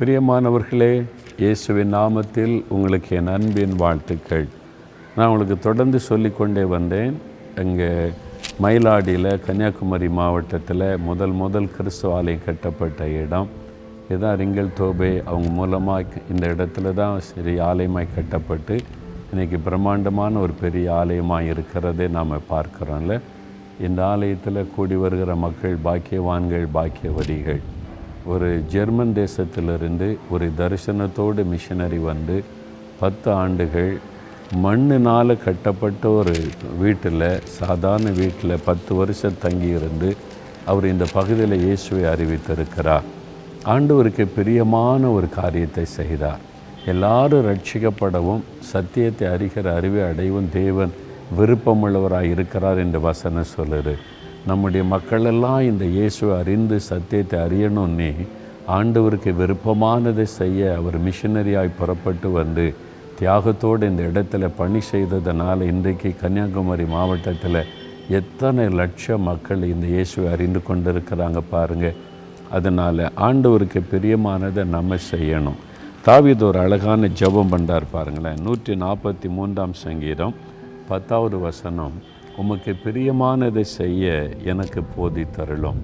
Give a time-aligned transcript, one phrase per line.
[0.00, 1.04] பிரியமானவர்களே
[1.36, 4.46] இயேசுவின் நாமத்தில் உங்களுக்கு என் அன்பின் வாழ்த்துக்கள்.
[5.16, 7.16] நான் உங்களுக்கு தொடர்ந்து சொல்லிக்கொண்டே வந்தேன்.
[7.56, 7.88] அங்கே
[8.62, 13.48] மயிலாடியில் கன்னியாகுமரி மாவட்டத்தில் முதல் முதல் கிறிஸ்துவ ஆலயம் கட்டப்பட்ட இடம்.
[14.08, 15.24] இதுதான் ரிங்கல் தோபே.
[15.24, 18.78] அவங்க மூலமாக இந்த இடத்துல தான் சரி ஆலயமாய் கட்டப்பட்டு
[19.34, 23.20] இன்றைக்கி பிரம்மாண்டமான ஒரு பெரிய ஆலயமாக இருக்கிறதே நாம் பார்க்குறோம்ல.
[23.88, 27.60] இந்த ஆலயத்தில் கூடி வருகிற மக்கள் பாக்கியவான்கள் பாக்கியவதிகள்
[28.24, 32.44] ஒரு ஜெர்மன் தேசத்திலிருந்து ஒரு தரிசனத்தோடு மிஷினரி வந்து
[33.00, 33.98] பத்து ஆண்டுகள்
[34.64, 36.34] மண்ணினால் கட்டப்பட்ட ஒரு
[36.78, 40.16] வீட்டில் சாதாரண வீட்டில் பத்து வருஷம் தங்கியிருந்து
[40.64, 43.06] அவர் இந்த பகுதியில் இயேசுவை அறிவித்திருக்கிறார்.
[43.64, 46.40] ஆண்டவருக்கு பிரியமான ஒரு காரியத்தை செய்தார்.
[46.86, 48.42] எல்லாரும் ரட்சிக்கப்படவும்
[48.72, 50.92] சத்தியத்தை அறிகிற அறிவை அடையவும் தேவன்
[51.38, 53.96] விருப்பமுள்ளவராக இருக்கிறார் என்று வசனம் சொல்லுது.
[54.48, 58.12] நம்முடைய மக்களெல்லாம் இந்த இயேசுவை அறிந்து சத்தியத்தை அறியணும்னே
[58.76, 62.64] ஆண்டவருக்கு விருப்பமானதை செய்ய அவர் மிஷினரியாய் புறப்பட்டு வந்து
[63.18, 67.60] தியாகத்தோடு இந்த இடத்துல பணி செய்ததனால் இன்றைக்கு கன்னியாகுமரி மாவட்டத்தில்
[68.18, 71.98] எத்தனை லட்சம் மக்கள் இந்த இயேசுவை அறிந்து கொண்டிருக்கிறாங்க பாருங்கள்
[72.56, 75.58] அதனால் ஆண்டவருக்கு பிரியமானதை நம்ம செய்யணும்.
[76.06, 78.40] தாவித ஒரு அழகான ஜெபம் பண்ணுறார் பாருங்களேன்.
[78.46, 80.34] நூற்றி நாற்பத்தி மூன்றாம் சங்கீதம்
[80.88, 81.96] பத்தாவது வசனம்.
[82.40, 84.04] உமக்கு பிரியமானதை செய்ய
[84.52, 85.80] எனக்கு போதி தருளும்.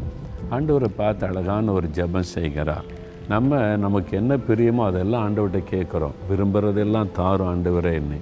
[0.55, 2.87] ஆண்டவரை பார்த்து அழகான ஒரு ஜெபம் செய்கிறார்.
[3.33, 6.17] நம்ம நமக்கு என்ன பிரியமோ அதெல்லாம் ஆண்டவர்கிட்ட கேட்குறோம்.
[6.29, 8.21] விரும்புகிறதெல்லாம் தாரும் ஆண்டவரே என்னை.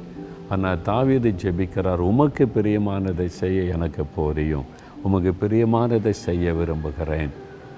[0.55, 4.66] ஆனால் தாவீது ஜெபிக்கிறார் உமக்கு பிரியமானதை செய்ய எனக்கு போதியும்.
[5.06, 7.32] உமக்கு பிரியமானதை செய்ய விரும்புகிறேன்.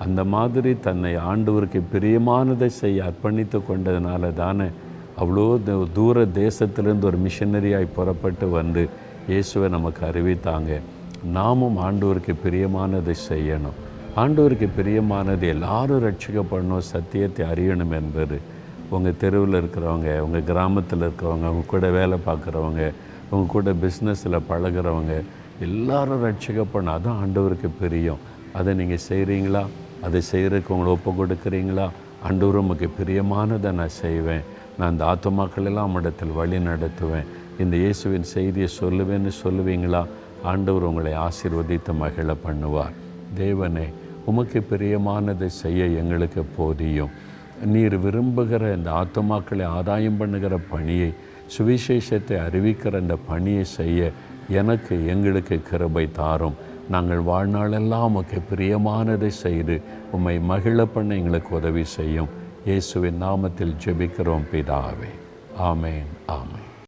[0.04, 4.68] அந்த மாதிரி தன்னை ஆண்டவருக்கு பிரியமானதை செய்ய அர்ப்பணித்து கொண்டதுனால தானே
[5.22, 5.44] அவ்வளோ
[5.98, 8.82] தூர தேசத்திலிருந்து ஒரு மிஷனரியாய் புறப்பட்டு வந்து
[9.30, 10.72] இயேசுவை நமக்கு அறிவித்தாங்க.
[11.36, 13.78] நாமும் ஆண்டவருக்கு பிரியமானதை செய்யணும்.
[14.22, 18.36] ஆண்டவருக்கு பிரியமானது எல்லாரும் ரட்சிக்கப்படணும் சத்தியத்தை அறியணும் என்பது.
[18.94, 22.83] உங்கள் தெருவில் இருக்கிறவங்க உங்கள் கிராமத்தில் இருக்கிறவங்க உங்கள் கூட வேலை பார்க்குறவங்க
[23.30, 25.14] உங்கள் கூட பிஸ்னஸில் பழகுறவங்க
[25.66, 26.95] எல்லாரும் ரட்சிக்கப்படணும்.
[26.96, 28.22] அதுதான் ஆண்டவருக்கு பிரியம்.
[28.58, 29.62] அதை நீங்கள் செய்கிறீங்களா
[30.06, 31.86] அதை செய்கிறதுக்கு உங்களை ஒப்பு கொடுக்குறீங்களா?
[32.28, 34.45] ஆண்டவர் உமக்கு பிரியமானதை நான் செய்வேன்.
[34.78, 37.28] நான் இந்த ஆத்துமாக்கள் எல்லாம் இடத்தில் வழி நடத்துவேன்.
[37.62, 40.02] இந்த இயேசுவின் செய்தியை சொல்லுவேன்னு சொல்லுவீங்களா?
[40.50, 42.96] ஆண்டவர் உங்களை ஆசீர்வதித்து மகிழ பண்ணுவார்.
[43.40, 43.86] தேவனே
[44.30, 47.14] உமக்கு பிரியமானதை செய்ய எங்களுக்கு போதியும்.
[47.72, 51.11] நீர் விரும்புகிற இந்த ஆத்துமாக்களை ஆதாயம் பண்ணுகிற பணியை
[51.55, 54.11] சுவிசேஷத்தை அறிவிக்கிற இந்த பணியை செய்ய
[54.61, 56.58] எனக்கு எங்களுக்கு கிருபை தாரும்.
[56.95, 59.77] நாங்கள் வாழ்நாளெல்லாம் உமக்கு பிரியமானதை செய்து
[60.12, 62.30] உம்மை மகிழ பண்ண எங்களுக்கு உதவி செய்யும்.
[62.68, 65.12] இயேசுவின் நாமத்தில் ஜெபிக்கிறோம் பிதாவே.
[65.70, 66.65] ஆமேன் ஆமேன்.